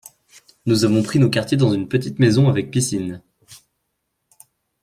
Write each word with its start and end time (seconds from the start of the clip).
Nous 0.65 0.83
avons 0.83 1.03
pris 1.03 1.19
nos 1.19 1.29
quartiers 1.29 1.57
dans 1.57 1.71
une 1.71 1.87
petite 1.87 2.17
maison 2.17 2.49
avec 2.49 2.71
piscine. 2.71 3.21